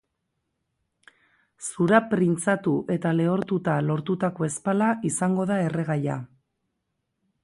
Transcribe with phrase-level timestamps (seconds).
[1.65, 6.17] Zura printzatu eta lehortuta lortutako ezpala izango da erregaia.